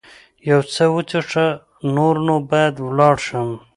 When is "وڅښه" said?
0.93-1.47